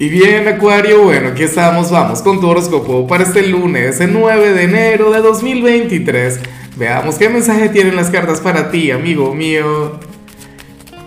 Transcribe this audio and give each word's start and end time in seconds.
Y 0.00 0.08
bien, 0.10 0.46
Acuario, 0.46 1.02
bueno, 1.02 1.30
aquí 1.30 1.42
estamos, 1.42 1.90
vamos 1.90 2.22
con 2.22 2.40
tu 2.40 2.46
horóscopo 2.46 3.08
para 3.08 3.24
este 3.24 3.44
lunes, 3.44 4.00
el 4.00 4.12
9 4.12 4.52
de 4.52 4.62
enero 4.62 5.10
de 5.10 5.20
2023. 5.20 6.38
Veamos 6.76 7.16
qué 7.16 7.28
mensaje 7.28 7.68
tienen 7.68 7.96
las 7.96 8.08
cartas 8.08 8.40
para 8.40 8.70
ti, 8.70 8.92
amigo 8.92 9.34
mío. 9.34 9.98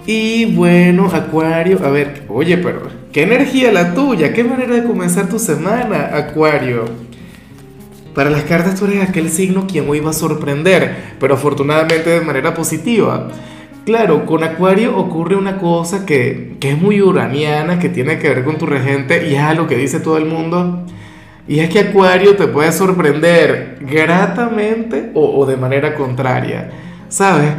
Y 0.06 0.44
bueno, 0.54 1.10
Acuario, 1.10 1.80
a 1.86 1.90
ver, 1.90 2.24
oye, 2.28 2.58
pero, 2.58 2.90
¿qué 3.14 3.24
energía 3.24 3.72
la 3.72 3.94
tuya? 3.94 4.34
¿Qué 4.34 4.44
manera 4.44 4.76
de 4.76 4.84
comenzar 4.84 5.30
tu 5.30 5.40
semana, 5.40 6.10
Acuario? 6.14 6.84
Para 8.14 8.30
las 8.30 8.44
cartas 8.44 8.78
tú 8.78 8.88
eres 8.88 9.08
aquel 9.08 9.30
signo 9.30 9.68
quien 9.68 9.90
hoy 9.90 10.02
va 10.02 10.10
a 10.10 10.14
sorprender, 10.14 11.14
pero 11.18 11.36
afortunadamente 11.36 12.10
de 12.10 12.20
manera 12.20 12.54
positiva. 12.54 13.30
Claro, 13.86 14.26
con 14.28 14.44
Acuario 14.44 14.96
ocurre 14.96 15.36
una 15.36 15.58
cosa 15.58 16.06
que, 16.06 16.58
es 16.62 16.78
muy 16.78 17.02
uraniana, 17.02 17.80
que 17.80 17.90
tiene 17.90 18.20
que 18.20 18.30
ver 18.30 18.44
con 18.44 18.58
tu 18.58 18.68
regente 18.68 19.28
y 19.28 19.36
es 19.36 19.58
lo 19.58 19.68
que 19.68 19.76
dice 19.76 20.00
todo 20.00 20.18
el 20.18 20.26
mundo. 20.26 20.86
Y 21.48 21.60
es 21.60 21.70
que 21.70 21.80
Acuario 21.80 22.36
te 22.36 22.48
puede 22.48 22.72
sorprender 22.72 23.80
gratamente 23.82 25.12
o, 25.16 25.40
o 25.40 25.46
de 25.48 25.58
manera 25.58 25.96
contraria, 25.96 26.70
¿sabes? 27.10 27.52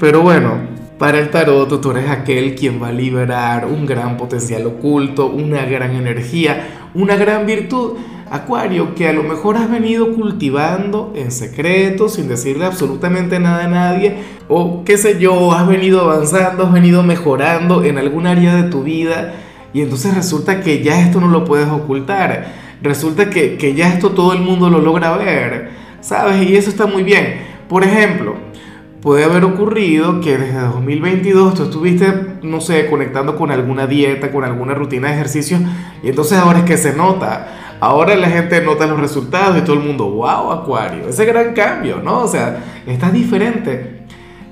Pero 0.00 0.22
bueno, 0.22 0.77
para 0.98 1.18
el 1.18 1.30
tarot 1.30 1.80
tú 1.80 1.90
eres 1.92 2.10
aquel 2.10 2.54
quien 2.54 2.82
va 2.82 2.88
a 2.88 2.92
liberar 2.92 3.66
un 3.66 3.86
gran 3.86 4.16
potencial 4.16 4.66
oculto, 4.66 5.26
una 5.26 5.64
gran 5.64 5.94
energía, 5.94 6.88
una 6.94 7.16
gran 7.16 7.46
virtud 7.46 7.96
Acuario, 8.30 8.94
que 8.94 9.08
a 9.08 9.12
lo 9.12 9.22
mejor 9.22 9.56
has 9.56 9.70
venido 9.70 10.12
cultivando 10.14 11.12
en 11.16 11.30
secreto, 11.30 12.08
sin 12.08 12.28
decirle 12.28 12.66
absolutamente 12.66 13.38
nada 13.38 13.64
a 13.64 13.68
nadie, 13.68 14.16
o 14.48 14.84
qué 14.84 14.98
sé 14.98 15.18
yo, 15.18 15.52
has 15.52 15.66
venido 15.66 16.02
avanzando, 16.02 16.64
has 16.64 16.72
venido 16.72 17.02
mejorando 17.02 17.84
en 17.84 17.96
algún 17.96 18.26
área 18.26 18.54
de 18.54 18.70
tu 18.70 18.82
vida, 18.82 19.34
y 19.72 19.80
entonces 19.80 20.14
resulta 20.14 20.60
que 20.60 20.82
ya 20.82 21.00
esto 21.00 21.20
no 21.20 21.28
lo 21.28 21.44
puedes 21.44 21.68
ocultar, 21.68 22.52
resulta 22.82 23.30
que, 23.30 23.56
que 23.56 23.74
ya 23.74 23.88
esto 23.88 24.10
todo 24.10 24.34
el 24.34 24.40
mundo 24.40 24.68
lo 24.68 24.80
logra 24.80 25.16
ver, 25.16 25.70
¿sabes? 26.00 26.48
Y 26.48 26.56
eso 26.56 26.68
está 26.68 26.86
muy 26.86 27.02
bien. 27.02 27.36
Por 27.68 27.82
ejemplo, 27.84 28.36
puede 29.00 29.24
haber 29.24 29.44
ocurrido 29.44 30.20
que 30.20 30.38
desde 30.38 30.60
2022 30.60 31.54
tú 31.54 31.62
estuviste, 31.64 32.12
no 32.42 32.60
sé, 32.60 32.86
conectando 32.88 33.36
con 33.36 33.50
alguna 33.50 33.86
dieta, 33.86 34.30
con 34.30 34.44
alguna 34.44 34.74
rutina 34.74 35.08
de 35.08 35.14
ejercicio, 35.14 35.58
y 36.02 36.08
entonces 36.08 36.38
ahora 36.38 36.60
es 36.60 36.64
que 36.64 36.76
se 36.76 36.94
nota 36.94 37.68
Ahora 37.80 38.16
la 38.16 38.28
gente 38.28 38.60
nota 38.60 38.86
los 38.86 38.98
resultados 38.98 39.56
y 39.56 39.60
todo 39.60 39.74
el 39.74 39.82
mundo, 39.82 40.10
wow, 40.10 40.50
Acuario, 40.50 41.08
ese 41.08 41.24
gran 41.24 41.54
cambio, 41.54 42.00
¿no? 42.02 42.22
O 42.22 42.28
sea, 42.28 42.60
está 42.86 43.10
diferente. 43.10 44.02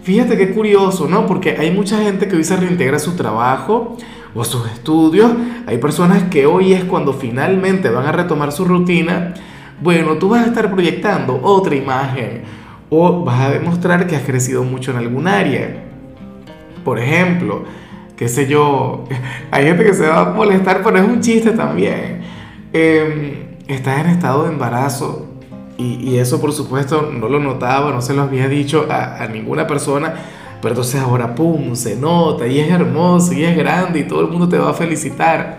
Fíjate 0.03 0.37
qué 0.37 0.51
curioso, 0.53 1.09
¿no? 1.09 1.27
Porque 1.27 1.57
hay 1.59 1.73
mucha 1.73 1.99
gente 1.99 2.29
que 2.29 2.37
hoy 2.37 2.45
se 2.45 2.57
reintegra 2.57 3.01
su 3.01 3.17
trabajo 3.17 3.97
o 4.33 4.45
sus 4.45 4.71
estudios. 4.71 5.33
Hay 5.67 5.79
personas 5.79 6.25
que 6.25 6.47
hoy 6.47 6.73
es 6.73 6.85
cuando 6.85 7.13
finalmente 7.13 7.91
van 7.91 8.07
a 8.07 8.13
retomar 8.13 8.53
su 8.53 8.65
rutina. 8.65 9.35
Bueno, 9.83 10.15
tú 10.19 10.29
vas 10.29 10.45
a 10.45 10.47
estar 10.47 10.71
proyectando 10.71 11.41
otra 11.43 11.75
imagen 11.75 12.43
o 12.91 13.25
vas 13.25 13.41
a 13.41 13.51
demostrar 13.51 14.07
que 14.07 14.17
has 14.17 14.23
crecido 14.23 14.63
mucho 14.63 14.91
en 14.91 14.99
algún 14.99 15.27
área. 15.27 15.85
Por 16.85 16.99
ejemplo, 16.99 17.65
qué 18.17 18.29
sé 18.29 18.47
yo, 18.47 19.05
hay 19.51 19.65
gente 19.65 19.85
que 19.85 19.95
se 19.95 20.07
va 20.07 20.21
a 20.21 20.33
molestar, 20.33 20.83
pero 20.83 20.99
es 20.99 21.05
un 21.05 21.21
chiste 21.21 21.51
también 21.53 22.17
eh, 22.79 23.57
estás 23.69 24.01
en 24.01 24.11
estado 24.11 24.45
de 24.45 24.53
embarazo 24.53 25.27
y, 25.79 26.17
eso 26.17 26.41
por 26.41 26.53
supuesto 26.53 27.11
no 27.13 27.29
lo 27.29 27.39
notaba, 27.39 27.91
no 27.91 28.01
se 28.01 28.15
lo 28.15 28.23
había 28.23 28.49
dicho 28.49 28.87
a, 28.91 29.27
ninguna 29.29 29.67
persona, 29.67 30.15
pero 30.63 30.73
entonces 30.73 31.01
ahora, 31.01 31.35
¡pum!, 31.35 31.75
se 31.75 31.97
nota 31.97 32.47
y 32.47 32.61
es 32.61 32.71
hermoso 32.71 33.35
y 33.35 33.45
es 33.45 33.57
grande 33.57 34.01
y 34.01 34.05
todo 34.05 34.23
el 34.23 34.29
mundo 34.29 34.49
te 34.49 34.59
va 34.59 34.71
a 34.71 34.75
felicitar. 34.75 35.59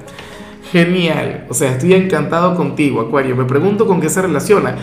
Genial, 0.71 1.45
o 1.49 1.53
sea, 1.53 1.71
estoy 1.71 1.93
encantado 1.93 2.55
contigo, 2.55 3.01
Acuario. 3.01 3.35
Me 3.35 3.45
pregunto 3.45 3.87
con 3.87 4.01
qué 4.01 4.09
se 4.09 4.21
relaciona. 4.21 4.75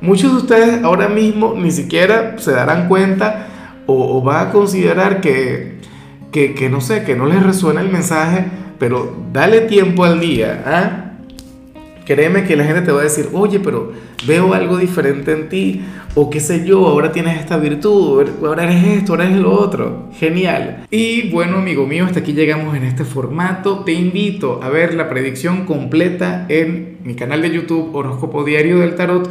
Muchos 0.00 0.32
de 0.32 0.38
ustedes 0.38 0.82
ahora 0.82 1.08
mismo 1.08 1.54
ni 1.56 1.70
siquiera 1.70 2.36
se 2.38 2.52
darán 2.52 2.88
cuenta 2.88 3.48
o, 3.86 4.18
o 4.18 4.22
van 4.22 4.48
a 4.48 4.50
considerar 4.50 5.20
que, 5.20 5.78
que, 6.32 6.54
que, 6.54 6.70
no 6.70 6.80
sé, 6.80 7.04
que 7.04 7.16
no 7.16 7.26
les 7.26 7.42
resuena 7.42 7.80
el 7.80 7.88
mensaje, 7.90 8.44
pero 8.78 9.14
dale 9.32 9.62
tiempo 9.62 10.04
al 10.04 10.20
día, 10.20 10.62
¿ah? 10.66 11.06
Créeme 12.06 12.44
que 12.44 12.56
la 12.56 12.64
gente 12.64 12.82
te 12.82 12.90
va 12.90 13.00
a 13.00 13.04
decir, 13.04 13.28
oye, 13.32 13.60
pero 13.60 13.92
veo 14.26 14.52
algo 14.54 14.78
diferente 14.78 15.32
en 15.32 15.48
ti, 15.48 15.82
o 16.16 16.28
qué 16.28 16.40
sé 16.40 16.64
yo, 16.66 16.88
ahora 16.88 17.12
tienes 17.12 17.38
esta 17.38 17.56
virtud, 17.56 18.28
ahora 18.42 18.64
eres 18.64 18.84
esto, 18.84 19.12
ahora 19.12 19.26
eres 19.26 19.38
lo 19.38 19.52
otro. 19.52 20.08
Genial. 20.18 20.86
Y 20.90 21.30
bueno, 21.30 21.58
amigo 21.58 21.86
mío, 21.86 22.06
hasta 22.06 22.18
aquí 22.18 22.32
llegamos 22.32 22.76
en 22.76 22.82
este 22.82 23.04
formato. 23.04 23.84
Te 23.84 23.92
invito 23.92 24.60
a 24.60 24.70
ver 24.70 24.94
la 24.94 25.08
predicción 25.08 25.66
completa 25.66 26.46
en 26.48 26.98
mi 27.04 27.14
canal 27.14 27.42
de 27.42 27.52
YouTube 27.52 27.94
Horóscopo 27.94 28.42
Diario 28.42 28.80
del 28.80 28.96
Tarot 28.96 29.30